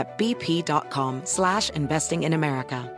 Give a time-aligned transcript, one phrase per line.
[0.00, 2.90] at bp.com slash investing in America.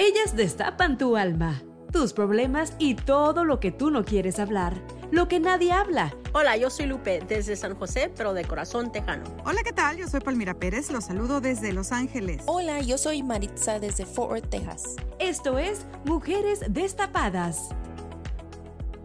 [0.00, 4.74] Ellas destapan tu alma, tus problemas y todo lo que tú no quieres hablar,
[5.10, 6.14] lo que nadie habla.
[6.32, 9.24] Hola, yo soy Lupe desde San José, pero de corazón tejano.
[9.44, 9.96] Hola, ¿qué tal?
[9.96, 12.42] Yo soy Palmira Pérez, los saludo desde Los Ángeles.
[12.46, 14.96] Hola, yo soy Maritza desde Fort Worth, Texas.
[15.18, 17.70] Esto es Mujeres Destapadas.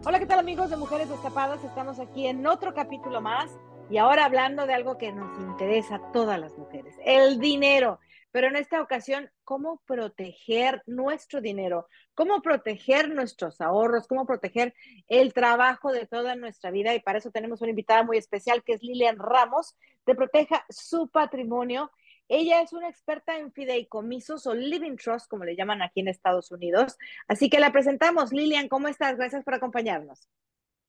[0.04, 1.62] Hola, ¿qué tal amigos de Mujeres Destapadas?
[1.64, 3.50] Estamos aquí en otro capítulo más
[3.90, 8.00] y ahora hablando de algo que nos interesa a todas las mujeres, el dinero.
[8.34, 11.86] Pero en esta ocasión, ¿cómo proteger nuestro dinero?
[12.14, 14.08] ¿Cómo proteger nuestros ahorros?
[14.08, 14.74] ¿Cómo proteger
[15.06, 16.94] el trabajo de toda nuestra vida?
[16.94, 21.08] Y para eso tenemos una invitada muy especial que es Lilian Ramos, de Proteja su
[21.10, 21.92] Patrimonio.
[22.26, 26.50] Ella es una experta en fideicomisos o living trust, como le llaman aquí en Estados
[26.50, 26.98] Unidos.
[27.28, 28.32] Así que la presentamos.
[28.32, 29.16] Lilian, ¿cómo estás?
[29.16, 30.28] Gracias por acompañarnos.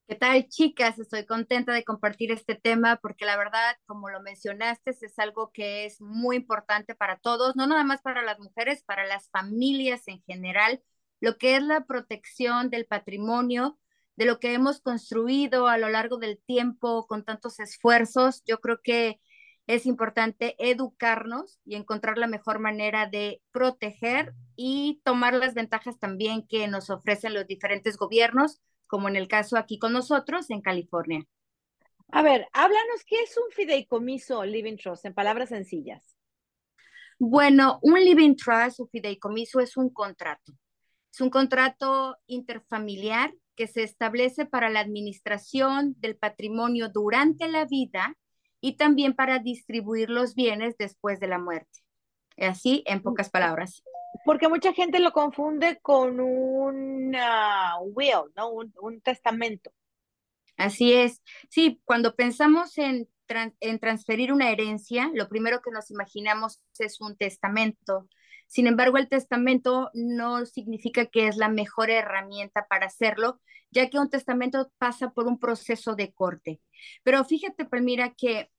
[0.07, 0.99] ¿Qué tal, chicas?
[0.99, 5.85] Estoy contenta de compartir este tema porque la verdad, como lo mencionaste, es algo que
[5.85, 10.21] es muy importante para todos, no nada más para las mujeres, para las familias en
[10.23, 10.83] general,
[11.21, 13.79] lo que es la protección del patrimonio,
[14.15, 18.43] de lo que hemos construido a lo largo del tiempo con tantos esfuerzos.
[18.45, 19.19] Yo creo que
[19.67, 26.47] es importante educarnos y encontrar la mejor manera de proteger y tomar las ventajas también
[26.47, 31.25] que nos ofrecen los diferentes gobiernos como en el caso aquí con nosotros en California.
[32.11, 36.15] A ver, háblanos, ¿qué es un fideicomiso Living Trust en palabras sencillas?
[37.17, 40.53] Bueno, un Living Trust o fideicomiso es un contrato.
[41.11, 48.15] Es un contrato interfamiliar que se establece para la administración del patrimonio durante la vida
[48.65, 51.81] y también para distribuir los bienes después de la muerte.
[52.35, 53.83] Así, en pocas palabras.
[54.25, 57.15] Porque mucha gente lo confunde con un
[57.93, 58.49] will, ¿no?
[58.49, 59.71] Un, testamento.
[60.57, 61.21] Así es.
[61.47, 63.07] Sí, cuando pensamos en,
[63.59, 68.09] en transferir una herencia, lo primero que nos imaginamos es un testamento.
[68.47, 73.39] Sin embargo, el testamento no significa que es la mejor herramienta para hacerlo,
[73.69, 76.61] ya que un testamento pasa por un proceso de corte.
[77.03, 78.49] Pero fíjate, Palmira, que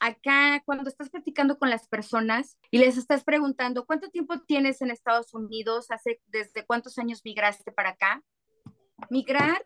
[0.00, 4.90] acá cuando estás platicando con las personas y les estás preguntando, ¿cuánto tiempo tienes en
[4.90, 5.90] Estados Unidos?
[5.90, 8.22] ¿Hace, ¿Desde cuántos años migraste para acá?
[9.10, 9.64] Migrar,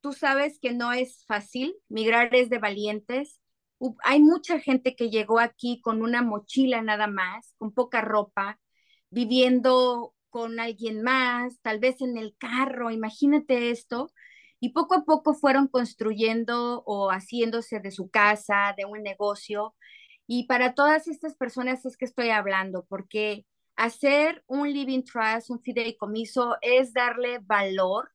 [0.00, 3.40] tú sabes que no es fácil, migrar es de valientes.
[4.04, 8.58] Hay mucha gente que llegó aquí con una mochila nada más, con poca ropa,
[9.10, 14.12] viviendo con alguien más, tal vez en el carro, imagínate esto
[14.60, 19.74] y poco a poco fueron construyendo o haciéndose de su casa, de un negocio.
[20.26, 25.60] Y para todas estas personas es que estoy hablando, porque hacer un living trust, un
[25.60, 28.10] fideicomiso, es darle valor,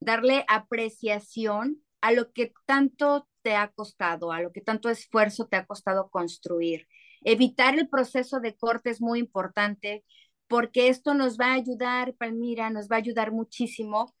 [0.00, 5.56] darle apreciación a lo que tanto te ha costado, a lo que tanto esfuerzo te
[5.56, 6.88] ha costado construir.
[7.22, 10.04] Evitar el proceso de corte es muy importante
[10.48, 14.14] porque esto nos va a ayudar, Palmira, nos va a ayudar muchísimo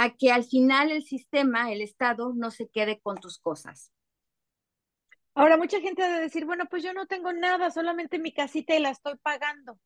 [0.00, 3.92] a que al final el sistema, el Estado, no se quede con tus cosas.
[5.34, 8.76] Ahora, mucha gente ha de decir, bueno, pues yo no tengo nada, solamente mi casita
[8.76, 9.76] y la estoy pagando.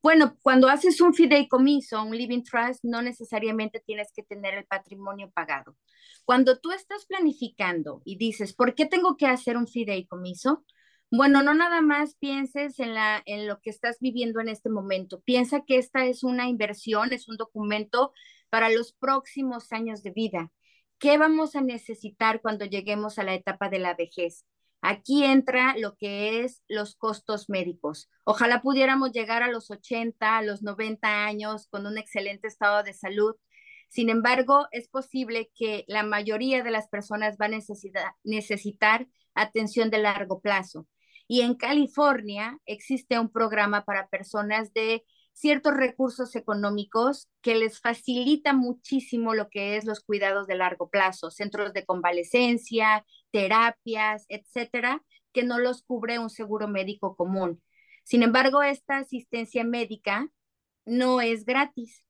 [0.00, 5.32] Bueno, cuando haces un fideicomiso, un living trust, no necesariamente tienes que tener el patrimonio
[5.34, 5.76] pagado.
[6.24, 10.64] Cuando tú estás planificando y dices, ¿por qué tengo que hacer un fideicomiso?
[11.10, 15.20] Bueno, no nada más pienses en, la, en lo que estás viviendo en este momento.
[15.20, 18.12] Piensa que esta es una inversión, es un documento
[18.52, 20.52] para los próximos años de vida.
[20.98, 24.44] ¿Qué vamos a necesitar cuando lleguemos a la etapa de la vejez?
[24.82, 28.10] Aquí entra lo que es los costos médicos.
[28.24, 32.92] Ojalá pudiéramos llegar a los 80, a los 90 años con un excelente estado de
[32.92, 33.36] salud.
[33.88, 37.60] Sin embargo, es posible que la mayoría de las personas van a
[38.22, 40.86] necesitar atención de largo plazo.
[41.26, 48.52] Y en California existe un programa para personas de ciertos recursos económicos que les facilita
[48.52, 55.02] muchísimo lo que es los cuidados de largo plazo, centros de convalecencia, terapias, etcétera,
[55.32, 57.62] que no los cubre un seguro médico común.
[58.04, 60.28] Sin embargo, esta asistencia médica
[60.84, 62.04] no es gratis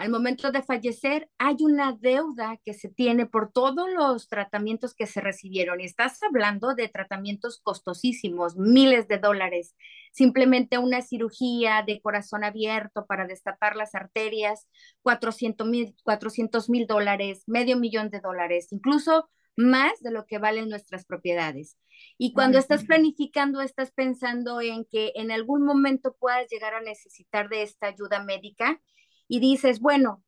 [0.00, 5.06] al momento de fallecer hay una deuda que se tiene por todos los tratamientos que
[5.06, 5.78] se recibieron.
[5.78, 9.76] Y estás hablando de tratamientos costosísimos, miles de dólares.
[10.10, 14.66] Simplemente una cirugía de corazón abierto para destapar las arterias,
[15.02, 15.68] 400
[16.70, 21.76] mil dólares, medio millón de dólares, incluso más de lo que valen nuestras propiedades.
[22.16, 27.50] Y cuando estás planificando, estás pensando en que en algún momento puedas llegar a necesitar
[27.50, 28.80] de esta ayuda médica
[29.30, 30.24] y dices, bueno,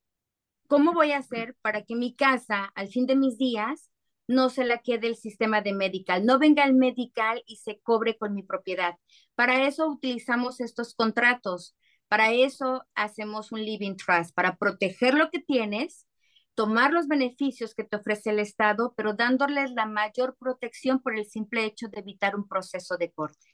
[0.68, 3.90] ¿cómo voy a hacer para que mi casa al fin de mis días
[4.28, 8.16] no se la quede el sistema de medical, no venga el medical y se cobre
[8.16, 8.94] con mi propiedad?
[9.34, 11.76] Para eso utilizamos estos contratos,
[12.06, 16.06] para eso hacemos un living trust, para proteger lo que tienes,
[16.54, 21.26] tomar los beneficios que te ofrece el Estado, pero dándoles la mayor protección por el
[21.26, 23.51] simple hecho de evitar un proceso de corte.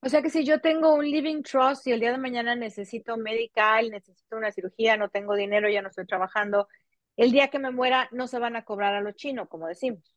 [0.00, 3.16] O sea que si yo tengo un living trust y el día de mañana necesito
[3.16, 6.68] medical, necesito una cirugía, no tengo dinero, ya no estoy trabajando,
[7.16, 10.14] el día que me muera no se van a cobrar a lo chino, como decimos.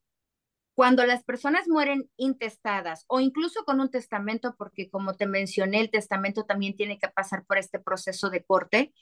[0.76, 5.92] Cuando las personas mueren intestadas o incluso con un testamento, porque como te mencioné, el
[5.92, 8.94] testamento también tiene que pasar por este proceso de corte,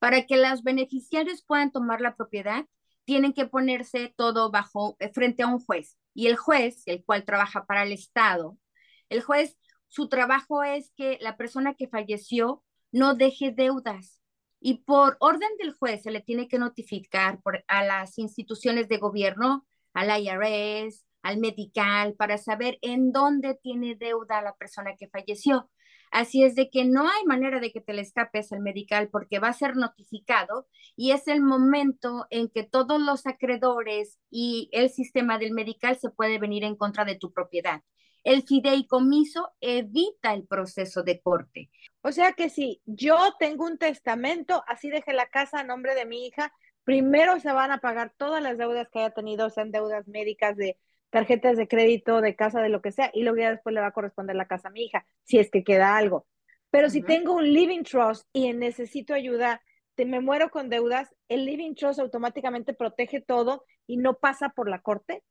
[0.00, 2.66] para que los beneficiarios puedan tomar la propiedad,
[3.04, 5.96] tienen que ponerse todo bajo eh, frente a un juez.
[6.12, 8.58] Y el juez, el cual trabaja para el Estado,
[9.08, 9.56] el juez
[9.94, 14.20] su trabajo es que la persona que falleció no deje deudas.
[14.58, 17.38] Y por orden del juez se le tiene que notificar
[17.68, 24.42] a las instituciones de gobierno, al IRS, al medical, para saber en dónde tiene deuda
[24.42, 25.70] la persona que falleció.
[26.10, 29.38] Así es de que no hay manera de que te le escapes al medical porque
[29.38, 34.90] va a ser notificado y es el momento en que todos los acreedores y el
[34.90, 37.82] sistema del medical se puede venir en contra de tu propiedad.
[38.24, 41.70] El fideicomiso evita el proceso de corte.
[42.00, 46.06] O sea que si yo tengo un testamento, así deje la casa a nombre de
[46.06, 46.52] mi hija,
[46.84, 50.78] primero se van a pagar todas las deudas que haya tenido, sean deudas médicas, de
[51.10, 53.88] tarjetas de crédito, de casa, de lo que sea, y luego ya después le va
[53.88, 56.26] a corresponder la casa a mi hija, si es que queda algo.
[56.70, 59.62] Pero si tengo un living trust y necesito ayuda,
[59.94, 64.68] te, me muero con deudas, el living trust automáticamente protege todo y no pasa por
[64.68, 65.22] la corte.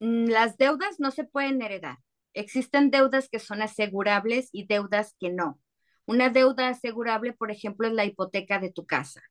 [0.00, 1.98] Mm, las deudas no se pueden heredar.
[2.34, 5.60] Existen deudas que son asegurables y deudas que no.
[6.06, 9.22] Una deuda asegurable, por ejemplo, es la hipoteca de tu casa.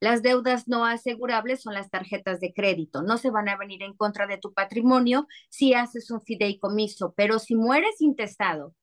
[0.00, 3.02] Las deudas no asegurables son las tarjetas de crédito.
[3.02, 7.38] No se van a venir en contra de tu patrimonio si haces un fideicomiso, pero
[7.38, 8.74] si mueres intestado,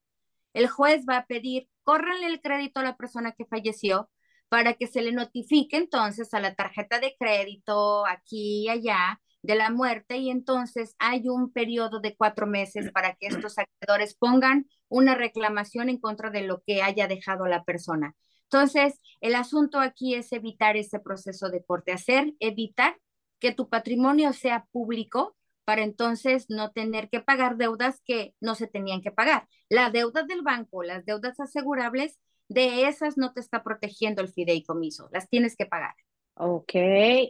[0.54, 4.10] el juez va a pedir, córranle el crédito a la persona que falleció
[4.50, 9.56] para que se le notifique entonces a la tarjeta de crédito aquí y allá de
[9.56, 14.68] la muerte y entonces hay un periodo de cuatro meses para que estos acreedores pongan
[14.90, 18.16] una reclamación en contra de lo que haya dejado la persona.
[18.44, 22.98] Entonces, el asunto aquí es evitar ese proceso de corte, hacer, evitar
[23.40, 28.68] que tu patrimonio sea público para entonces no tener que pagar deudas que no se
[28.68, 29.48] tenían que pagar.
[29.70, 35.10] La deuda del banco, las deudas asegurables, de esas no te está protegiendo el fideicomiso,
[35.12, 35.94] las tienes que pagar.
[36.42, 36.72] Ok,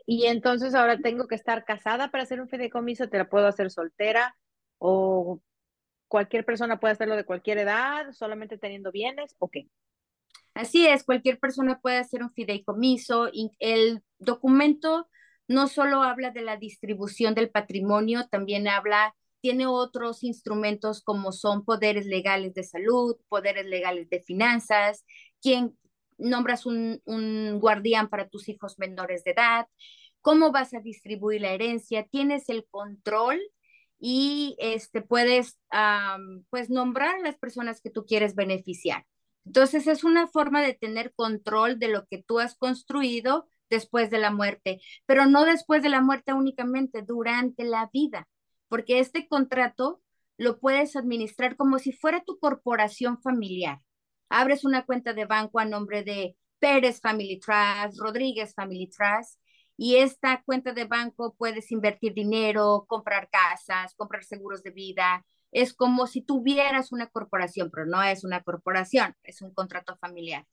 [0.05, 3.71] y entonces ahora tengo que estar casada para hacer un fideicomiso, te la puedo hacer
[3.71, 4.37] soltera
[4.77, 5.41] o
[6.07, 9.67] cualquier persona puede hacerlo de cualquier edad, solamente teniendo bienes, ¿o qué?
[10.53, 13.31] Así es, cualquier persona puede hacer un fideicomiso.
[13.57, 15.09] El documento
[15.47, 21.65] no solo habla de la distribución del patrimonio, también habla, tiene otros instrumentos como son
[21.65, 25.03] poderes legales de salud, poderes legales de finanzas,
[25.41, 25.75] quién
[26.19, 27.01] nombras un,
[27.59, 29.67] guardián para tus hijos menores de edad,
[30.21, 33.39] cómo vas a distribuir la herencia, tienes el control
[33.99, 35.59] y este, puedes
[36.49, 39.05] pues nombrar a las personas que tú quieres beneficiar.
[39.45, 44.19] Entonces es una forma de tener control de lo que tú has construido después de
[44.19, 48.27] la muerte, pero no después de la muerte únicamente, durante la vida,
[48.67, 50.01] porque este contrato
[50.37, 53.81] lo puedes administrar como si fuera tu corporación familiar
[54.29, 59.39] abres una cuenta de banco a nombre de Pérez Family Trust, Rodríguez Family Trust,
[59.75, 65.25] y esta cuenta de banco puedes invertir dinero, comprar casas, comprar seguros de vida.
[65.51, 70.45] Es como si tuvieras una corporación, pero no es una corporación, es un contrato familiar.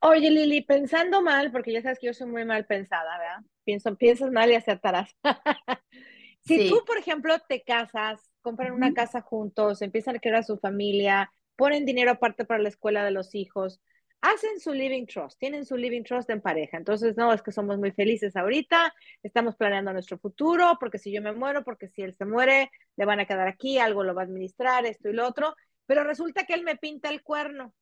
[0.00, 3.50] Oye, Lili, pensando mal, porque ya sabes que yo soy muy mal pensada, ¿verdad?
[3.64, 5.16] Pienso, piensas mal y acertarás.
[6.44, 11.32] si tú, por ejemplo, te casas, compran una casa juntos, empiezan a crear su familia,
[11.56, 13.80] ponen dinero aparte para la escuela de los hijos,
[14.24, 16.78] hacen su living trust, tienen su living trust en pareja.
[16.78, 21.20] Entonces, no, es que somos muy felices ahorita, estamos planeando nuestro futuro, porque si yo
[21.20, 24.22] me muero, porque si él se muere, le van a quedar aquí, algo lo va
[24.22, 25.54] a administrar, esto y lo otro.
[25.86, 27.74] Pero resulta que él me pinta el cuerno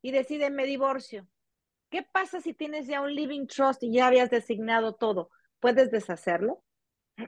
[0.00, 1.28] y decide me divorcio.
[1.90, 5.30] ¿Qué pasa si tienes ya un living trust y ya habías designado todo?
[5.60, 6.64] ¿Puedes deshacerlo?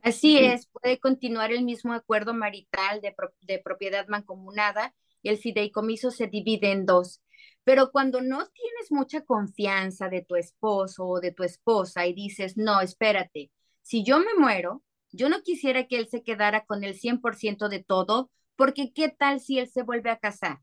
[0.03, 6.11] Así es, puede continuar el mismo acuerdo marital de, de propiedad mancomunada y el fideicomiso
[6.11, 7.23] se divide en dos.
[7.65, 12.57] Pero cuando no tienes mucha confianza de tu esposo o de tu esposa y dices,
[12.57, 13.51] no, espérate,
[13.83, 17.83] si yo me muero, yo no quisiera que él se quedara con el 100% de
[17.83, 20.61] todo, porque ¿qué tal si él se vuelve a casar?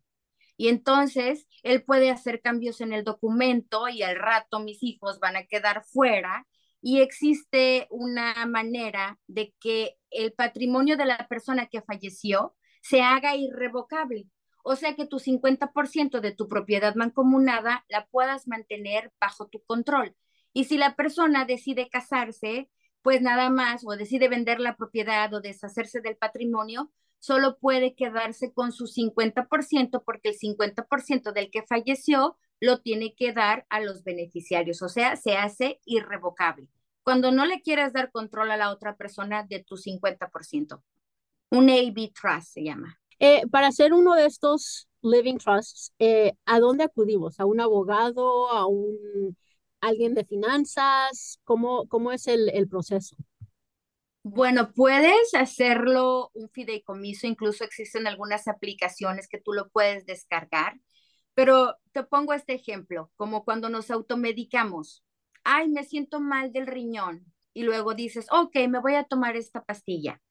[0.58, 5.36] Y entonces él puede hacer cambios en el documento y al rato mis hijos van
[5.36, 6.48] a quedar fuera
[6.82, 13.36] y existe una manera de que el patrimonio de la persona que falleció se haga
[13.36, 14.28] irrevocable.
[14.70, 20.14] O sea que tu 50% de tu propiedad mancomunada la puedas mantener bajo tu control.
[20.52, 22.70] Y si la persona decide casarse,
[23.02, 28.52] pues nada más, o decide vender la propiedad o deshacerse del patrimonio, solo puede quedarse
[28.52, 34.04] con su 50% porque el 50% del que falleció lo tiene que dar a los
[34.04, 36.68] beneficiarios, o sea, se hace irrevocable.
[37.04, 40.84] Cuando no le quieras dar control a la otra persona de tu 50%.
[41.52, 43.00] Un AB Trust se llama.
[43.20, 47.40] Eh, para hacer uno de estos living trusts, eh, ¿a dónde acudimos?
[47.40, 48.50] ¿A un abogado?
[48.52, 49.36] ¿A un
[49.82, 51.40] alguien de finanzas?
[51.44, 53.16] ¿Cómo, cómo es el, el proceso?
[54.24, 60.80] Bueno, puedes hacerlo un fideicomiso, incluso existen algunas aplicaciones que tú lo puedes descargar,
[61.34, 65.04] pero te pongo este ejemplo, como cuando nos automedicamos.
[65.44, 69.64] Ay, me siento mal del riñón y luego dices, ok, me voy a tomar esta
[69.64, 70.22] pastilla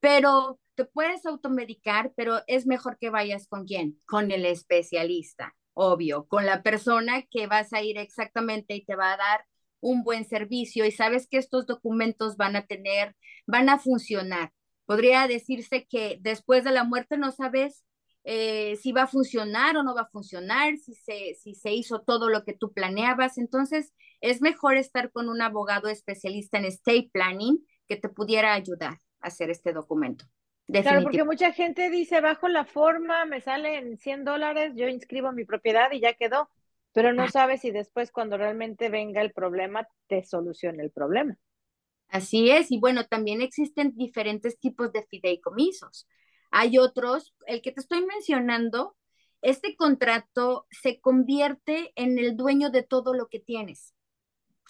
[0.00, 4.00] pero te puedes automedicar, pero es mejor que vayas con quién?
[4.06, 9.12] Con el especialista, obvio, con la persona que vas a ir exactamente y te va
[9.12, 9.44] a dar
[9.80, 13.16] un buen servicio y sabes que estos documentos van a tener,
[13.46, 14.52] van a funcionar.
[14.84, 17.84] Podría decirse que después de la muerte no sabes
[18.24, 22.02] eh, si va a funcionar o no va a funcionar, si se, si se hizo
[22.02, 23.38] todo lo que tú planeabas.
[23.38, 28.98] Entonces, es mejor estar con un abogado especialista en estate planning que te pudiera ayudar
[29.20, 30.26] hacer este documento.
[30.68, 35.44] Claro, porque mucha gente dice, bajo la forma, me salen 100 dólares, yo inscribo mi
[35.44, 36.50] propiedad y ya quedó,
[36.92, 37.30] pero no ah.
[37.30, 41.36] sabes si después cuando realmente venga el problema, te soluciona el problema.
[42.08, 46.08] Así es, y bueno, también existen diferentes tipos de fideicomisos.
[46.50, 48.96] Hay otros, el que te estoy mencionando,
[49.42, 53.94] este contrato se convierte en el dueño de todo lo que tienes.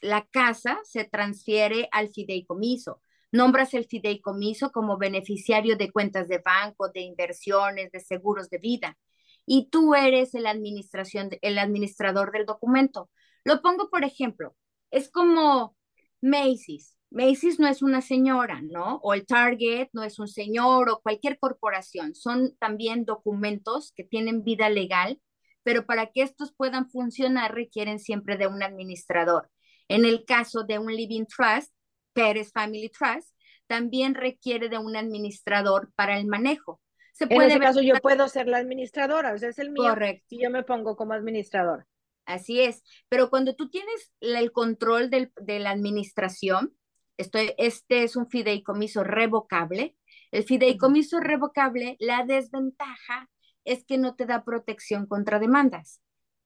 [0.03, 3.01] La casa se transfiere al fideicomiso
[3.37, 8.97] Nombras el fideicomiso como beneficiario de cuentas de banco, de inversiones, de seguros de vida.
[9.45, 13.11] Y tú eres el, administración, el administrador del documento.
[13.45, 14.57] Lo pongo por ejemplo.
[14.91, 15.77] Es como
[16.23, 16.97] Macy's.
[17.11, 19.01] Macy's no es una señora, ¿no?
[19.03, 22.15] O el Target no es un señor o cualquier corporación.
[22.15, 25.21] Son también documentos que tienen vida legal,
[25.63, 29.51] pero para que estos puedan funcionar requieren siempre de un administrador.
[29.89, 31.76] En el caso de un living trust,
[32.17, 33.29] Pérez Family Trust,
[33.67, 36.81] también requiere de un administrador para el manejo.
[37.13, 39.91] Se puede en ese caso yo puedo ser la administradora, o sea, es el mío
[39.91, 40.27] Correcto.
[40.31, 41.87] y yo me pongo como administrador.
[42.25, 46.75] Así es, pero cuando tú tienes el control del, de la administración,
[47.19, 49.97] esto, este es un fideicomiso revocable.
[50.33, 53.31] El fideicomiso revocable, la desventaja
[53.65, 56.01] es que no te da protección contra demandas.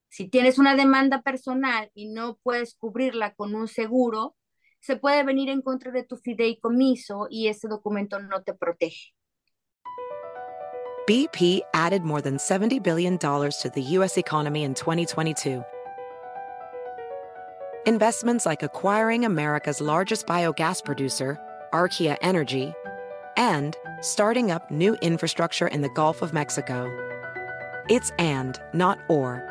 [0.09, 4.35] Si tienes una demanda personal y no puedes cubrirla con un seguro,
[4.81, 9.13] se puede venir en contra de tu fideicomiso y ese documento no te protege.
[11.07, 14.17] BP added more than $70 billion to the U.S.
[14.17, 15.63] economy in 2022.
[17.87, 21.39] Investments like acquiring America's largest biogas producer,
[21.73, 22.73] Archaea Energy,
[23.35, 26.87] and starting up new infrastructure in the Gulf of Mexico.
[27.89, 29.50] It's and, not or.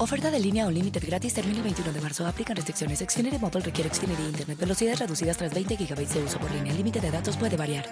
[0.00, 2.26] Oferta de línea o límite gratis termina el 21 de marzo.
[2.26, 3.00] Aplican restricciones.
[3.00, 4.58] Xfinity Mobile requiere Xfinity Internet.
[4.58, 6.72] Velocidades reducidas tras 20 GB de uso por línea.
[6.72, 7.84] El límite de datos puede variar.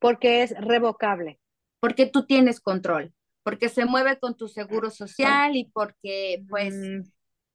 [0.00, 1.38] Porque es revocable.
[1.80, 3.12] Porque tú tienes control,
[3.44, 7.00] porque se mueve con tu seguro social y porque pues Mm.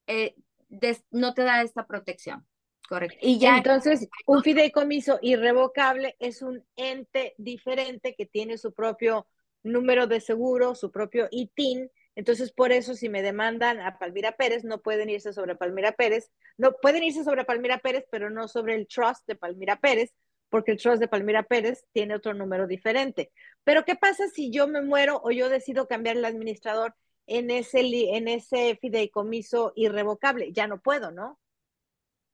[0.07, 0.35] eh,
[0.69, 2.47] des- no te da esta protección.
[2.87, 3.17] Correcto.
[3.21, 9.27] Y ya Entonces, un fideicomiso irrevocable es un ente diferente que tiene su propio
[9.63, 11.89] número de seguro, su propio ITIN.
[12.15, 16.31] Entonces, por eso, si me demandan a Palmira Pérez, no pueden irse sobre Palmira Pérez.
[16.57, 20.13] No pueden irse sobre Palmira Pérez, pero no sobre el trust de Palmira Pérez,
[20.49, 23.31] porque el trust de Palmira Pérez tiene otro número diferente.
[23.63, 27.79] Pero, ¿qué pasa si yo me muero o yo decido cambiar el administrador en ese,
[28.15, 30.51] en ese fideicomiso irrevocable?
[30.51, 31.39] Ya no puedo, ¿no?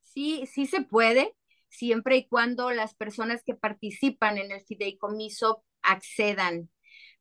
[0.03, 1.35] Sí, sí se puede,
[1.69, 6.69] siempre y cuando las personas que participan en el fideicomiso accedan,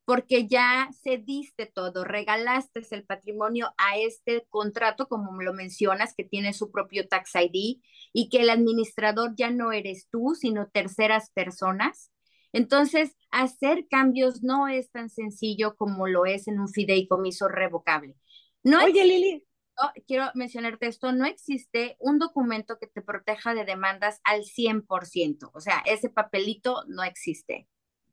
[0.08, 6.54] porque ya cediste todo, regalaste el patrimonio a este contrato, como lo mencionas, que tiene
[6.54, 7.82] su propio tax ID
[8.14, 12.10] y que el administrador ya no eres tú, sino terceras personas.
[12.54, 18.16] Entonces, hacer cambios no es tan sencillo como lo es en un fideicomiso revocable.
[18.62, 19.46] No Oye, Lili,
[19.76, 25.50] no, quiero mencionarte esto, no existe un documento que te proteja de demandas al 100%,
[25.52, 27.68] o sea, ese papelito no existe,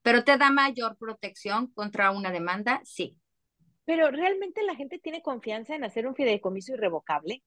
[0.06, 3.18] pero te da mayor protección contra una demanda, sí.
[3.86, 7.42] Pero realmente la gente tiene confianza en hacer un fideicomiso irrevocable.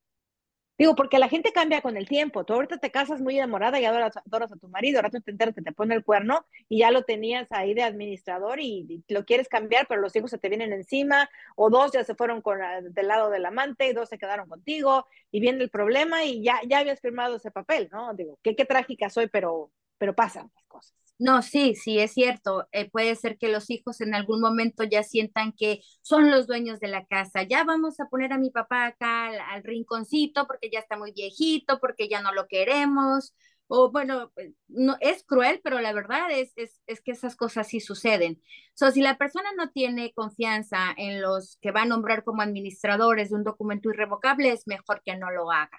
[0.77, 2.45] Digo, porque la gente cambia con el tiempo.
[2.45, 5.31] Tú ahorita te casas muy enamorada y adoras, adoras a tu marido, ahora tú te
[5.31, 9.25] enteras que te pone el cuerno y ya lo tenías ahí de administrador y, lo
[9.25, 12.59] quieres cambiar, pero los hijos se te vienen encima, o dos ya se fueron con,
[12.91, 16.61] del lado del amante y dos se quedaron contigo y viene el problema y ya,
[16.67, 18.15] ya habías firmado ese papel, ¿no?
[18.15, 21.08] Digo, qué, qué trágica soy, pero, pero pasan las cosas.
[21.21, 22.69] No, sí, sí, es cierto.
[22.71, 26.79] Eh, puede ser que los hijos en algún momento ya sientan que son los dueños
[26.79, 27.43] de la casa.
[27.43, 31.11] Ya vamos a poner a mi papá acá al, al rinconcito porque ya está muy
[31.13, 33.35] viejito, porque ya no lo queremos.
[33.67, 37.67] O bueno, eh, no, es cruel, pero la verdad es, es, es que esas cosas
[37.69, 38.41] sí suceden.
[38.75, 43.31] So, si la persona no tiene confianza en los que va a nombrar como administradores
[43.31, 45.77] de un documento irrevocable, es mejor que no lo haga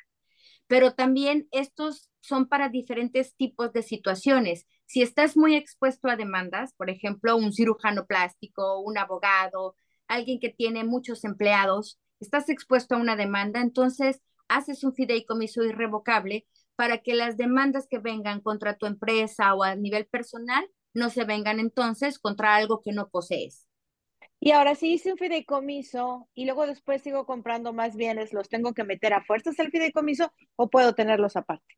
[0.69, 4.67] pero también estos son para diferentes tipos de situaciones.
[4.85, 9.75] Si estás muy expuesto a demandas, por ejemplo, un cirujano plástico, un abogado,
[10.07, 16.45] alguien que tiene muchos empleados, estás expuesto a una demanda, entonces haces un fideicomiso irrevocable
[16.75, 21.23] para que las demandas que vengan contra tu empresa o a nivel personal no se
[21.23, 23.68] vengan entonces contra algo que no posees.
[24.41, 28.73] Y ahora si hice un fideicomiso y luego después sigo comprando más bienes, ¿los tengo
[28.73, 31.75] que meter a fuerzas al fideicomiso o puedo tenerlos aparte?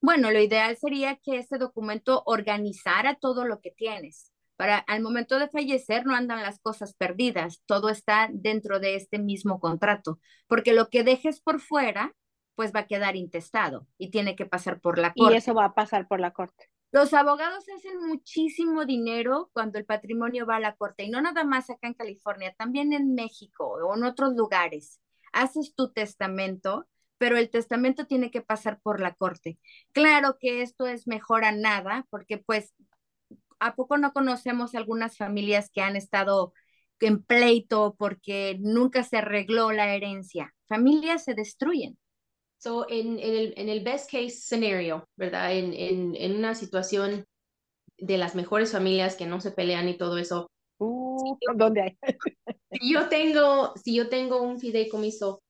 [0.00, 4.32] Bueno, lo ideal sería que este documento organizara todo lo que tienes.
[4.56, 9.18] Para al momento de fallecer no andan las cosas perdidas, todo está dentro de este
[9.18, 12.14] mismo contrato, porque lo que dejes por fuera,
[12.56, 15.36] pues va a quedar intestado y tiene que pasar por la Y corte.
[15.36, 16.70] eso va a pasar por la corte.
[16.90, 21.44] Los abogados hacen muchísimo dinero cuando el patrimonio va a la corte y no nada
[21.44, 25.00] más acá en California, también en México o en otros lugares.
[25.32, 26.86] Haces tu testamento,
[27.18, 29.58] pero el testamento tiene que pasar por la corte.
[29.92, 32.74] Claro que esto es mejor a nada, porque pues
[33.60, 36.52] ¿a poco no conocemos algunas familias que han estado
[37.00, 40.54] en pleito porque nunca se arregló la herencia?
[40.66, 41.98] Familias se destruyen.
[42.58, 45.54] So, en, en el, en el best case scenario, ¿verdad?
[45.56, 47.24] En, en, en una situación
[47.98, 51.98] de las mejores familias que no se pelean y todo eso, Uh, ¿Dónde hay?
[52.70, 55.42] si yo tengo, si yo tengo un fideicomiso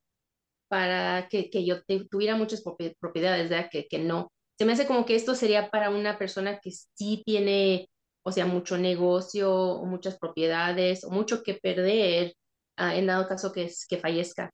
[0.68, 3.68] para que, que yo te- tuviera muchas propi- propiedades, ¿verdad?
[3.71, 4.31] Que, que no.
[4.59, 7.88] Se me hace como que esto sería para una persona que sí tiene,
[8.25, 12.35] o sea, mucho negocio, o muchas propiedades, o mucho que perder,
[12.77, 14.51] ah, en dado caso que, que fallezca.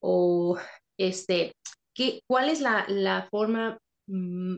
[0.00, 0.58] O,
[0.98, 1.52] este,
[2.00, 4.56] ¿qué, cuál es la, la forma, mm,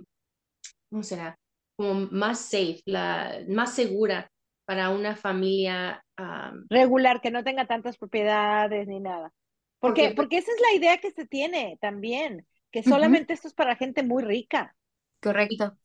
[0.91, 1.37] ¿cómo será?
[1.77, 4.29] Como más safe, la más segura
[4.67, 6.03] para una familia
[6.71, 9.33] Regular, que no tenga tantas propiedades ni nada.
[9.81, 13.55] Porque, Porque- porque esa es la idea que se tiene también, que solamente esto es
[13.55, 14.75] para gente muy rica.
[15.21, 15.77] Correcto.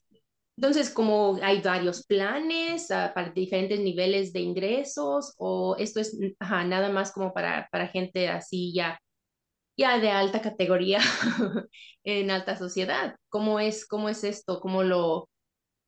[0.57, 6.63] Entonces, como hay varios planes ah, para diferentes niveles de ingresos, o esto es ajá,
[6.65, 8.99] nada más como para, para gente así ya,
[9.77, 10.99] ya de alta categoría
[12.03, 13.15] en alta sociedad.
[13.29, 14.59] ¿Cómo es, cómo es esto?
[14.59, 15.29] ¿Cómo lo,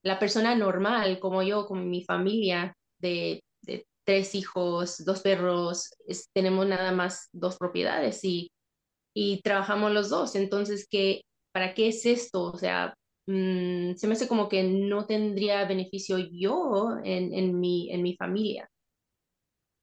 [0.04, 6.30] la persona normal, como yo, como mi familia de, de tres hijos, dos perros, es-
[6.34, 8.52] tenemos nada más dos propiedades y,
[9.14, 10.36] y trabajamos los dos.
[10.36, 11.22] Entonces, ¿qué,
[11.52, 12.44] ¿para qué es esto?
[12.46, 12.94] O sea,
[13.28, 18.16] mm, se me hace como que no tendría beneficio yo en, en mi, en mi
[18.16, 18.70] familia.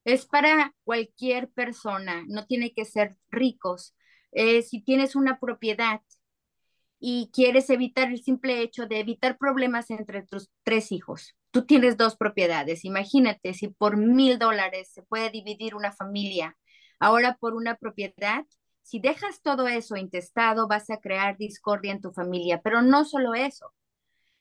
[0.07, 3.97] Es para cualquier persona, no tiene que ser ricos.
[4.31, 6.01] Eh, si tienes una propiedad
[7.01, 11.97] y quieres evitar el simple hecho de evitar problemas entre tus tres hijos, tú tienes
[11.97, 12.85] dos propiedades.
[12.85, 16.57] Imagínate si por mil dólares se puede dividir una familia,
[17.01, 18.45] ahora por una propiedad.
[18.83, 23.35] Si dejas todo eso intestado, vas a crear discordia en tu familia, pero no solo
[23.35, 23.73] eso,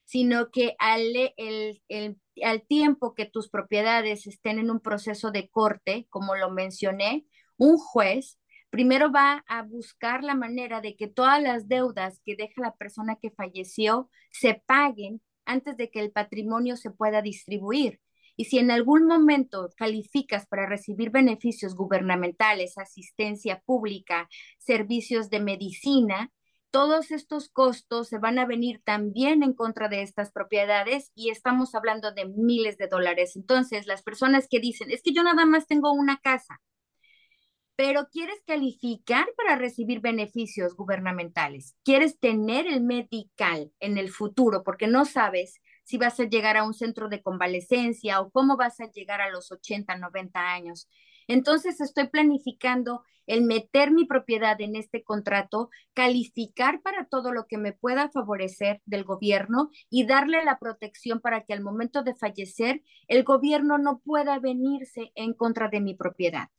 [0.05, 1.01] sino que al,
[1.37, 6.51] el, el, al tiempo que tus propiedades estén en un proceso de corte, como lo
[6.51, 7.25] mencioné,
[7.57, 8.39] un juez
[8.75, 13.17] primero va a buscar la manera de que todas las deudas que deja la persona
[13.21, 18.01] que falleció se paguen antes de que el patrimonio se pueda distribuir.
[18.35, 26.33] Y si en algún momento calificas para recibir beneficios gubernamentales, asistencia pública, servicios de medicina,
[26.75, 31.73] todos estos costos se van a venir también en contra de estas propiedades y estamos
[31.73, 33.37] hablando de miles de dólares.
[33.37, 36.59] Entonces, las personas que dicen, es que yo nada más tengo una casa,
[37.77, 44.87] pero quieres calificar para recibir beneficios gubernamentales, quieres tener el medical en el futuro porque
[44.87, 48.91] no sabes si vas a llegar a un centro de convalecencia o cómo vas a
[48.91, 50.89] llegar a los 80, 90 años.
[51.27, 57.57] Entonces estoy planificando el meter mi propiedad en este contrato, calificar para todo lo que
[57.57, 62.83] me pueda favorecer del gobierno y darle la protección para que al momento de fallecer
[63.07, 66.49] el gobierno no pueda venirse en contra de mi propiedad.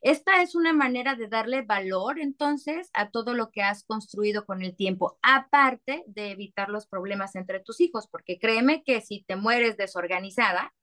[0.00, 4.60] Esta es una manera de darle valor entonces a todo lo que has construido con
[4.60, 9.36] el tiempo, aparte de evitar los problemas entre tus hijos, porque créeme que si te
[9.36, 10.74] mueres desorganizada,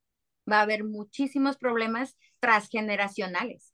[0.51, 3.73] va a haber muchísimos problemas transgeneracionales.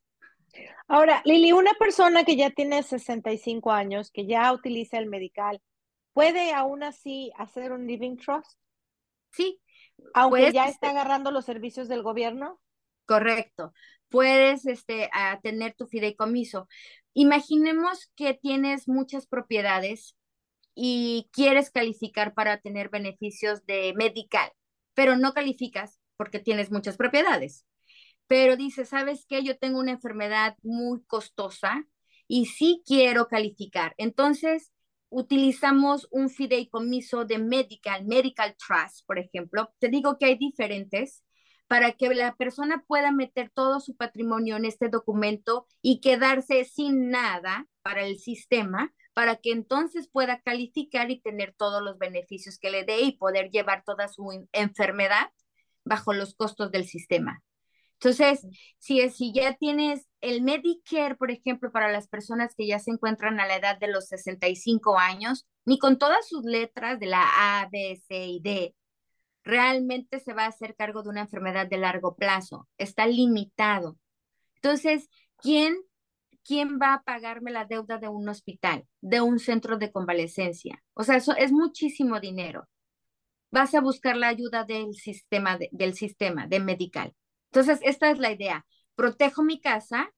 [0.88, 5.60] Ahora, Lili, una persona que ya tiene 65 años, que ya utiliza el medical,
[6.14, 8.60] ¿puede aún así hacer un living trust?
[9.32, 9.60] Sí.
[10.14, 12.60] Aunque ya está agarrando los servicios del gobierno.
[13.08, 13.74] Correcto
[14.10, 16.68] puedes este, a tener tu fideicomiso.
[17.14, 20.16] Imaginemos que tienes muchas propiedades
[20.76, 24.52] y quieres calificar para tener beneficios de medical,
[24.94, 27.66] pero no calificas porque tienes muchas propiedades.
[28.28, 29.44] Pero dices, ¿sabes qué?
[29.44, 31.88] Yo tengo una enfermedad muy costosa
[32.28, 33.94] y sí quiero calificar.
[33.98, 34.72] Entonces,
[35.10, 39.74] utilizamos un fideicomiso de medical, medical trust, por ejemplo.
[39.80, 41.24] Te digo que hay diferentes
[41.68, 47.10] para que la persona pueda meter todo su patrimonio en este documento y quedarse sin
[47.10, 52.72] nada para el sistema, para que entonces pueda calificar y tener todos los beneficios que
[52.72, 55.30] le dé y poder llevar toda su enfermedad
[55.84, 57.44] bajo los costos del sistema.
[58.00, 58.46] Entonces,
[58.78, 63.40] si, si ya tienes el Medicare, por ejemplo, para las personas que ya se encuentran
[63.40, 67.70] a la edad de los 65 años, ni con todas sus letras de la A,
[67.72, 68.76] B, C y D,
[69.44, 73.98] realmente se va a hacer cargo de una enfermedad de largo plazo, está limitado.
[74.56, 75.76] Entonces, ¿quién,
[76.44, 80.84] quién va a pagarme la deuda de un hospital, de un centro de convalecencia?
[80.94, 82.68] O sea, eso es muchísimo dinero.
[83.50, 87.14] Vas a buscar la ayuda del sistema, del sistema, de medical.
[87.52, 88.66] Entonces, esta es la idea.
[88.96, 90.12] Protejo mi casa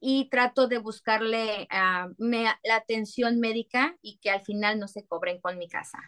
[0.00, 5.40] y trato de buscarle ah, la atención médica y que al final no se cobren
[5.40, 5.98] con mi casa.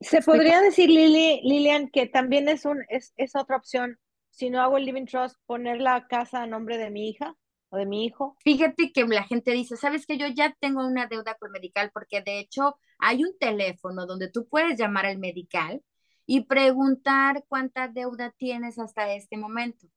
[0.00, 3.98] Se podría decir, Lili, Lilian, que también es, un, es, es otra opción,
[4.30, 7.36] si no hago el Living Trust, poner la casa a nombre de mi hija
[7.70, 8.36] o de mi hijo.
[8.44, 12.20] Fíjate que la gente dice, sabes que yo ya tengo una deuda con Medical, porque
[12.20, 15.82] de hecho hay un teléfono donde tú puedes llamar al Medical
[16.26, 19.88] y preguntar cuánta deuda tienes hasta este momento.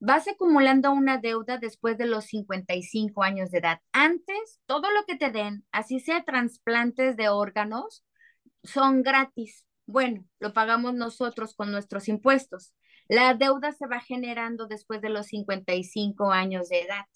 [0.00, 3.80] Vas acumulando una deuda después de los 55 años de edad.
[3.92, 8.04] Antes, todo lo que te den, así sea trasplantes de órganos,
[8.62, 9.66] son gratis.
[9.86, 12.74] Bueno, lo pagamos nosotros con nuestros impuestos.
[13.08, 17.06] La deuda se va generando después de los 55 años de edad.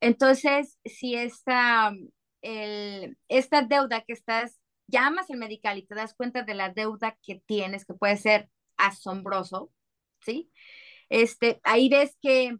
[0.00, 1.92] Entonces, si esta,
[2.42, 4.59] el, esta deuda que estás,
[4.90, 8.50] llamas al medical y te das cuenta de la deuda que tienes, que puede ser
[8.76, 9.72] asombroso,
[10.20, 10.50] ¿sí?
[11.08, 12.58] Este, ahí ves que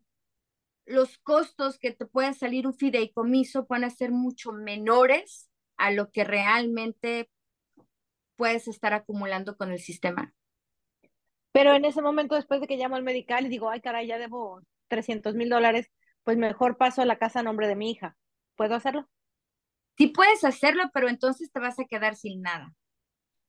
[0.87, 6.25] los costos que te pueden salir un fideicomiso pueden ser mucho menores a lo que
[6.25, 7.31] realmente
[8.37, 10.35] puedes estar acumulando con el sistema.
[11.53, 14.19] Pero en ese momento, después de que llamo al medical y digo, ay, caray, ya
[14.19, 15.91] debo 300 mil dólares,
[16.25, 18.17] pues mejor paso a la casa a nombre de mi hija.
[18.57, 19.09] ¿Puedo hacerlo?
[20.01, 22.73] Sí puedes hacerlo, pero entonces te vas a quedar sin nada.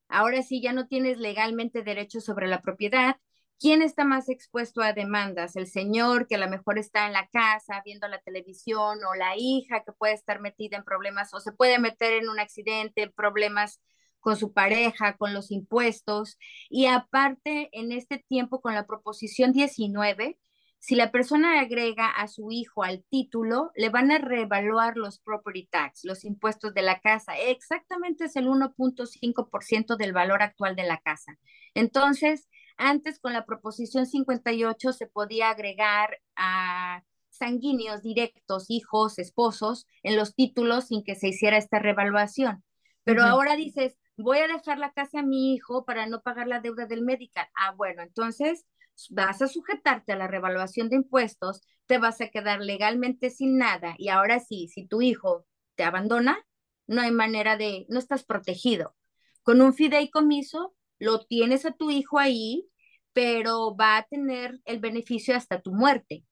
[0.10, 3.16] Ahora sí, ya no tienes legalmente derecho sobre la propiedad.
[3.58, 5.56] ¿Quién está más expuesto a demandas?
[5.56, 9.38] ¿El señor que a lo mejor está en la casa viendo la televisión o la
[9.38, 13.80] hija que puede estar metida en problemas o se puede meter en un accidente, problemas
[14.20, 16.38] con su pareja, con los impuestos.
[16.70, 20.38] Y aparte, en este tiempo, con la proposición 19,
[20.82, 25.67] si la persona agrega a su hijo al título, le van a reevaluar los property
[25.67, 27.38] tax, los impuestos de la casa.
[27.38, 31.38] Exactamente es el 1.5% del valor actual de la casa.
[31.76, 32.50] Entonces,
[32.84, 40.34] Antes con la proposición 58 se podía agregar a sanguíneos directos, hijos, esposos, en los
[40.34, 42.63] títulos sin que se hiciera esta revaluación.
[43.04, 46.60] Pero ahora dices, voy a dejar la casa a mi hijo para no pagar la
[46.60, 47.48] deuda del medical.
[47.56, 48.65] Ah, bueno, entonces
[49.10, 53.96] vas a sujetarte a la revaluación de impuestos, te vas a quedar legalmente sin nada
[53.98, 56.46] y ahora sí, si tu hijo te abandona,
[56.88, 58.96] no hay manera de, no estás protegido.
[59.44, 62.68] Con un fideicomiso, lo tienes a tu hijo ahí,
[63.14, 66.26] pero va a tener el beneficio hasta tu muerte.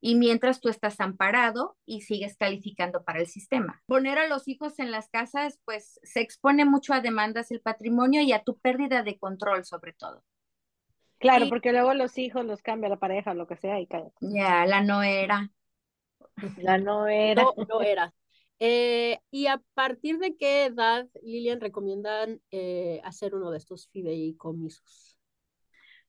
[0.00, 3.82] Y mientras tú estás amparado y sigues calificando para el sistema.
[3.86, 8.20] Poner a los hijos en las casas, pues se expone mucho a demandas el patrimonio
[8.22, 10.24] y a tu pérdida de control sobre todo.
[11.22, 14.10] Claro, porque luego los hijos los cambia la pareja, lo que sea, y cae.
[14.20, 15.50] Ya, la no era.
[16.58, 17.44] La no era.
[17.68, 18.12] No, era.
[18.58, 25.18] Eh, ¿Y a partir de qué edad, Lilian, recomiendan eh, hacer uno de estos fideicomisos?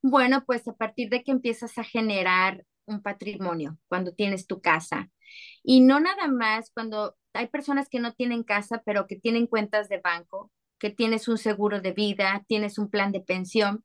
[0.02, 5.10] Bueno, pues a partir de que empiezas a generar un patrimonio cuando tienes tu casa.
[5.64, 9.90] Y no nada más cuando hay personas que no tienen casa, pero que tienen cuentas
[9.90, 13.84] de banco, que tienes un seguro de vida, tienes un plan de pensión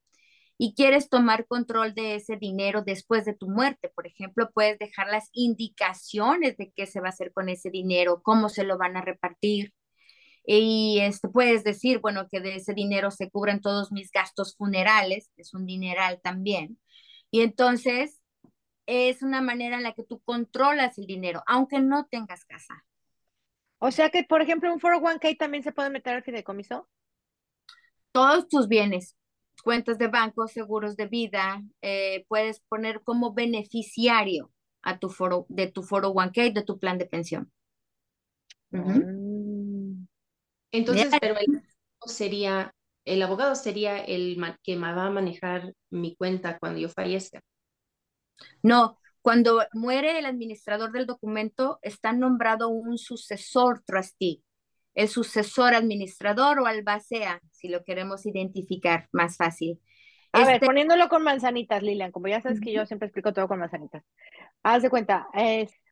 [0.59, 3.91] y quieres tomar control de ese dinero después de tu muerte.
[3.95, 8.23] Por ejemplo, puedes dejar las indicaciones de qué se va a hacer con ese dinero,
[8.23, 9.73] cómo se lo van a repartir.
[10.45, 15.31] Y este, puedes decir, bueno, que de ese dinero se cubren todos mis gastos funerales,
[15.37, 16.79] es un dineral también.
[17.31, 18.21] Y entonces
[18.87, 22.85] es una manera en la que tú controlas el dinero, aunque no tengas casa.
[23.79, 26.89] O sea que, por ejemplo, un 401k también se puede meter al fideicomiso.
[28.13, 29.18] Todos tus bienes,
[29.63, 35.71] cuentas de banco, seguros de vida, eh, puedes poner como beneficiario a tu foro, de
[35.71, 37.51] tu foro 1K, de tu plan de pensión.
[38.71, 40.07] Mm.
[40.71, 41.63] Entonces, pero el
[42.07, 47.41] sería, el abogado sería el que me va a manejar mi cuenta cuando yo fallezca.
[48.63, 54.43] No, cuando muere el administrador del documento, está nombrado un sucesor trustee
[54.99, 59.81] el sucesor administrador o albacea, si lo queremos identificar más fácil.
[60.33, 63.47] A ver, este poniéndolo con manzanitas, Lilian, como ya sabes que yo siempre explico todo
[63.47, 64.03] con manzanitas.
[64.65, 65.29] Haz de cuenta,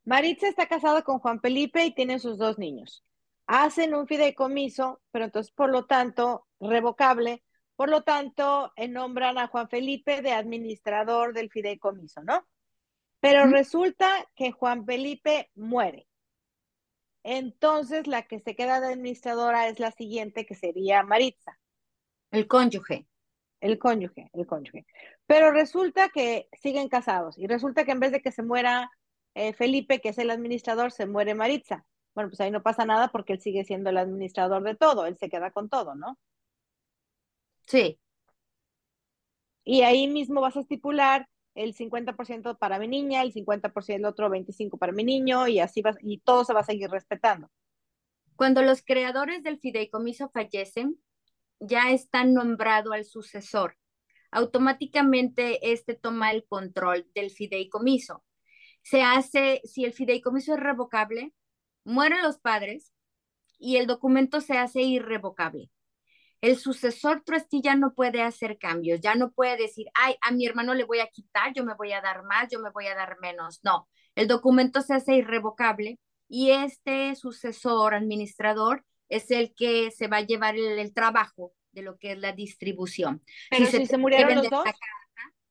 [0.05, 3.05] Maritza está casada con Juan Felipe y tiene sus dos niños.
[3.47, 7.45] Hacen un fideicomiso, pero entonces, por lo tanto, revocable,
[7.77, 12.45] por lo tanto, nombran a Juan Felipe de administrador del fideicomiso, ¿no?
[13.21, 16.06] Pero resulta que Juan Felipe muere.
[17.29, 21.59] Entonces, la que se queda de administradora es la siguiente, que sería Maritza.
[22.31, 23.09] El cónyuge.
[23.61, 24.87] El cónyuge, el cónyuge.
[25.27, 28.93] Pero resulta que siguen casados y resulta que en vez de que se muera
[29.35, 31.85] eh, Felipe, que es el administrador, se muere Maritza.
[32.15, 35.17] Bueno, pues ahí no pasa nada porque él sigue siendo el administrador de todo, él
[35.19, 36.17] se queda con todo, ¿no?
[37.67, 37.99] Sí.
[39.65, 44.29] Y ahí mismo vas a estipular el 50% para mi niña, el 50% el otro
[44.29, 47.51] 25% para mi niño y así va, y todo se va a seguir respetando.
[48.37, 51.01] Cuando los creadores del fideicomiso fallecen,
[51.59, 53.77] ya está nombrado al sucesor.
[54.31, 58.23] Automáticamente este toma el control del fideicomiso.
[58.83, 61.33] Se hace, si el fideicomiso es revocable,
[61.85, 62.93] mueren los padres
[63.59, 65.71] y el documento se hace irrevocable
[66.47, 70.47] el sucesor trustee ya no puede hacer cambios, ya no puede decir, ay, a mi
[70.47, 72.95] hermano le voy a quitar, yo me voy a dar más, yo me voy a
[72.95, 73.59] dar menos.
[73.65, 80.19] No, el documento se hace irrevocable y este sucesor administrador es el que se va
[80.19, 83.25] a llevar el, trabajo de lo que es la distribución.
[83.51, 84.65] Pero si, se, murieron los dos.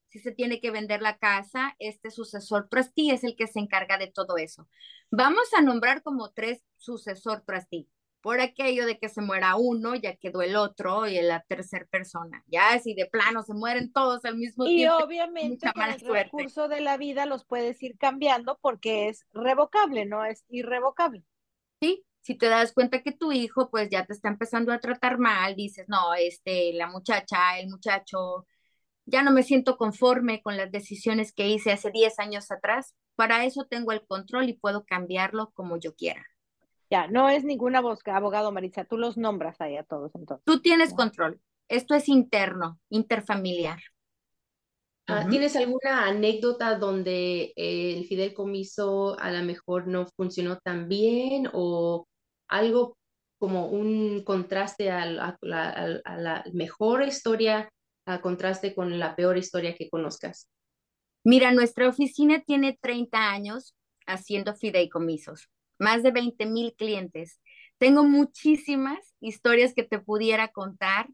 [0.07, 3.97] si se tiene que vender la casa, este sucesor trustee es el que se encarga
[3.97, 4.69] de todo eso.
[5.11, 7.89] Vamos a nombrar como tres sucesor trustee
[8.25, 12.43] por aquello de que se muera uno, ya quedó el otro y la tercera persona.
[12.47, 14.99] Ya si de plano se mueren todos al mismo tiempo.
[14.99, 20.07] Y obviamente con el recurso de la vida los puedes ir cambiando porque es revocable,
[20.07, 21.23] no es irrevocable.
[21.79, 25.19] Sí, si te das cuenta que tu hijo pues ya te está empezando a tratar
[25.19, 28.47] mal, dices, no, este, la muchacha, el muchacho,
[29.05, 33.45] ya no me siento conforme con las decisiones que hice hace 10 años atrás, para
[33.45, 36.25] eso tengo el control y puedo cambiarlo como yo quiera.
[36.95, 40.45] Ya, no es ningún abogado, Maritza, tú los nombras ahí a todos entonces.
[40.45, 41.41] Tú tienes control.
[41.67, 43.79] Esto es interno, interfamiliar.
[45.05, 52.07] Ah, ¿Tienes alguna anécdota donde el fideicomiso a lo mejor no funcionó tan bien o
[52.47, 52.95] algo
[53.39, 55.05] como un contraste a
[55.41, 57.67] la, mejor historia,
[58.07, 60.47] a contraste con la peor historia que conozcas?
[61.25, 63.75] Mira, nuestra oficina tiene 30 años
[64.07, 67.39] haciendo fideicomisos más de 20 mil clientes.
[67.77, 71.09] Tengo muchísimas historias que te pudiera contar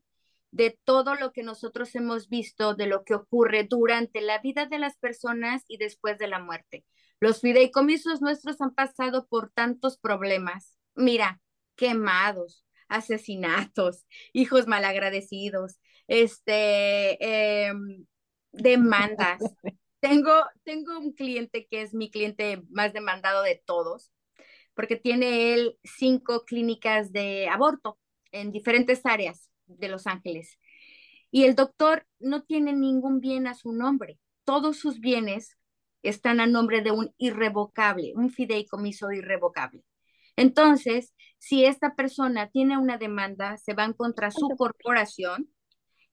[0.52, 4.80] de todo lo que nosotros hemos visto, de lo que ocurre durante la vida de
[4.80, 6.86] las personas y después de la muerte.
[7.20, 10.78] Los fideicomisos nuestros han pasado por tantos problemas.
[10.96, 11.40] Mira,
[11.76, 18.06] quemados, asesinatos, hijos malagradecidos, este, em,
[18.52, 19.40] demandas.
[20.02, 24.12] tengo, tengo un cliente que es mi cliente más demandado de todos,
[24.74, 27.98] porque tiene él cinco clínicas de aborto
[28.32, 30.58] en diferentes áreas de Los Ángeles.
[31.32, 34.20] Y el doctor no tiene ningún bien a su nombre.
[34.44, 35.58] Todos sus bienes
[36.04, 39.84] están a nombre de un irrevocable, un fideicomiso irrevocable.
[40.36, 45.50] Entonces, si esta persona tiene una demanda, se van contra su corporación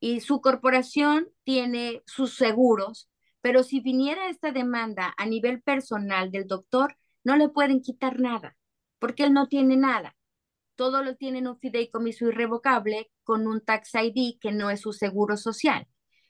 [0.01, 6.47] y su corporación tiene sus seguros, pero si viniera esta demanda a nivel personal del
[6.47, 6.97] doctor,
[7.29, 8.57] no le pueden quitar nada,
[8.99, 10.17] porque él no tiene nada.
[10.77, 14.95] Todo lo tiene en un fideicomiso irrevocable con un tax ID que no es su
[14.95, 15.87] seguro social.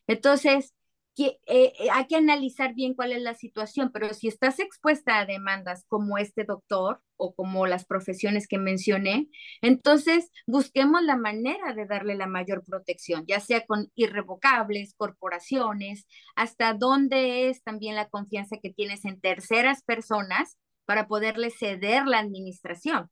[0.09, 0.75] Entonces,
[1.15, 5.21] que, eh, eh, hay que analizar bien cuál es la situación, pero si estás expuesta
[5.21, 9.29] a demandas como este doctor o como las profesiones que mencioné,
[9.63, 16.75] entonces busquemos la manera de darle la mayor protección, ya sea con irrevocables, corporaciones, hasta
[16.75, 23.11] dónde es también la confianza que tienes en terceras personas para poderle ceder la administración.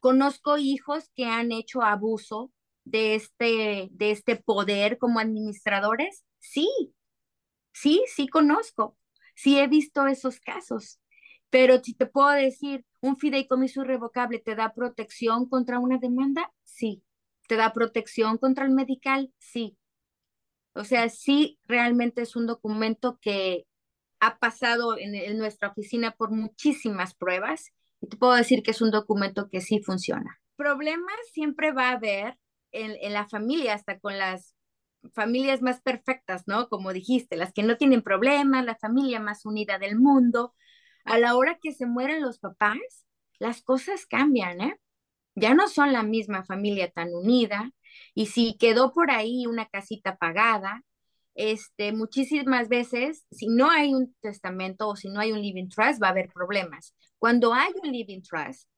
[0.00, 2.52] Conozco hijos que han hecho abuso
[2.84, 6.26] de este, de este poder como administradores.
[6.40, 6.68] Sí,
[7.76, 8.96] Sí, sí conozco,
[9.34, 10.98] sí he visto esos casos,
[11.50, 17.02] pero si te puedo decir, un fideicomiso irrevocable te da protección contra una demanda, sí.
[17.48, 19.30] ¿Te da protección contra el medical?
[19.38, 19.76] Sí.
[20.74, 23.66] O sea, sí, realmente es un documento que
[24.20, 28.90] ha pasado en, nuestra oficina por muchísimas pruebas y te puedo decir que es un
[28.90, 30.40] documento que sí funciona.
[30.56, 32.38] Problemas siempre va a haber
[32.72, 34.54] en, en la familia, hasta con las
[35.14, 36.68] familias más perfectas, ¿no?
[36.68, 40.54] Como dijiste, las que no tienen problemas, la familia más unida del mundo.
[41.04, 43.06] A la hora que se mueren los papás,
[43.38, 44.80] las cosas cambian, ¿eh?
[45.34, 47.70] Ya no son la misma familia tan unida.
[48.14, 50.82] Y si quedó por ahí una casita pagada,
[51.36, 56.02] este, muchísimas veces, si no hay un testamento o si no hay un living trust,
[56.02, 56.96] va a haber problemas.
[57.18, 58.68] Cuando hay un living trust,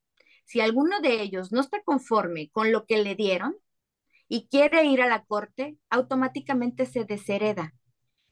[0.45, 3.55] si alguno de ellos no está conforme con lo que le dieron,
[4.29, 7.73] y quiere ir a la corte, automáticamente se deshereda.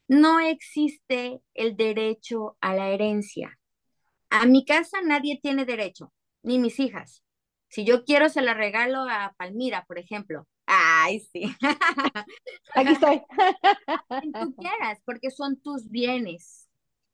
[0.08, 3.60] No existe el derecho a la herencia.
[4.30, 6.14] A mi casa nadie tiene derecho,
[6.44, 7.24] ni mis hijas.
[7.68, 10.48] Si yo quiero, se la regalo a Palmira, por ejemplo.
[10.68, 11.44] Ay, sí.
[12.76, 13.22] Aquí estoy.
[14.34, 16.68] tú quieras, porque son tus bienes.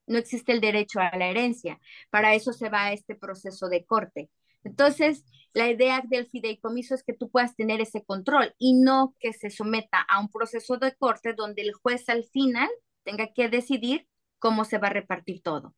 [0.08, 1.80] No existe el derecho a la herencia.
[2.10, 4.30] Para eso se va a este proceso de corte.
[4.63, 9.34] Entonces, la idea del fideicomiso es que tú puedas tener ese control y no que
[9.34, 12.70] se someta a un proceso de corte donde el juez al final
[13.04, 14.08] tenga que decidir
[14.39, 15.76] cómo se va a repartir todo.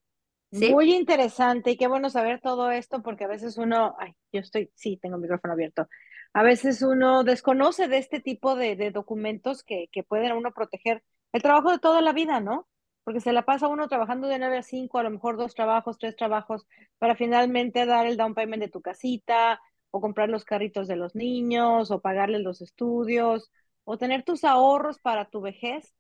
[0.52, 4.72] Muy interesante y qué bueno saber todo esto porque a veces uno, ay, yo estoy,
[4.76, 5.90] sí, tengo el micrófono abierto,
[6.36, 10.52] a veces uno desconoce de este tipo de, de documentos que, que pueden a uno
[10.52, 12.67] proteger el trabajo de toda la vida, ¿no?
[13.06, 16.00] porque se la pasa uno trabajando de 9 a 5, a lo mejor dos trabajos,
[16.00, 16.65] tres trabajos,
[16.98, 21.13] para finalmente dar el down payment de tu casita, o comprar los carritos de los
[21.13, 23.52] niños, o pagarles los estudios,
[23.84, 25.93] o tener tus ahorros para tu vejez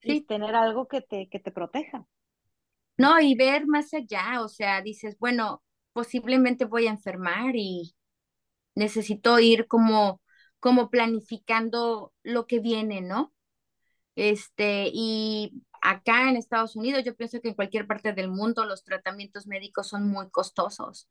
[0.00, 2.06] y tener algo que te, que te proteja.
[2.96, 7.94] No, y ver más allá, o sea, dices, bueno, posiblemente voy a enfermar y
[8.76, 10.20] necesito ir como,
[10.60, 13.34] como planificando lo que viene, ¿no?
[14.14, 18.84] Este, y acá en Estados Unidos, yo pienso que en cualquier parte del mundo los
[18.84, 21.08] tratamientos médicos son muy costosos.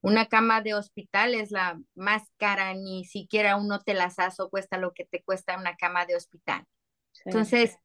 [0.00, 5.04] Una cama de hospital es la más cara, ni siquiera un hotelazo cuesta lo que
[5.04, 6.64] te cuesta una cama de hospital.
[7.24, 7.76] Entonces,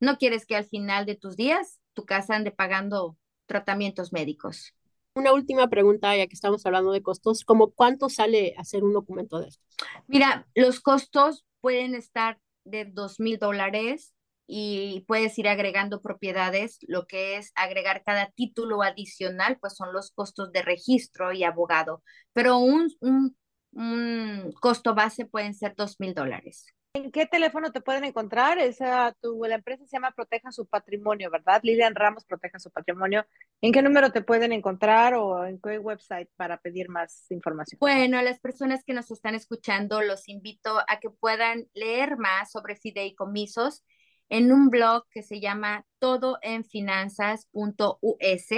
[0.00, 4.74] no quieres que al final de tus días tu casa ande pagando tratamientos médicos.
[5.14, 9.38] Una última pregunta, ya que estamos hablando de costos, ¿cómo cuánto sale hacer un documento
[9.40, 9.64] de esto?
[10.06, 14.14] Mira, los costos pueden estar de dos mil dólares
[14.46, 20.10] y puedes ir agregando propiedades, lo que es agregar cada título adicional, pues son los
[20.12, 22.02] costos de registro y abogado,
[22.32, 23.36] pero un, un,
[23.72, 26.66] un costo base pueden ser dos mil dólares.
[26.94, 28.58] ¿En qué teléfono te pueden encontrar?
[28.58, 31.60] Esa, tu, la empresa se llama Proteja su Patrimonio, ¿verdad?
[31.62, 33.24] Lilian Ramos, Proteja su Patrimonio.
[33.62, 37.78] ¿En qué número te pueden encontrar o en qué website para pedir más información?
[37.80, 42.50] Bueno, a las personas que nos están escuchando, los invito a que puedan leer más
[42.50, 43.82] sobre fideicomisos
[44.28, 48.50] en un blog que se llama todoenfinanzas.us,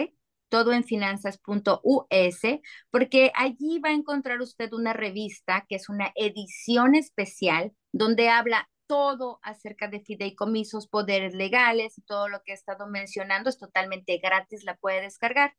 [0.49, 8.29] todoenfinanzas.us, porque allí va a encontrar usted una revista que es una edición especial donde
[8.29, 13.51] habla todo acerca de fideicomisos, poderes legales todo lo que he estado mencionando.
[13.51, 15.55] Es totalmente gratis, la puede descargar.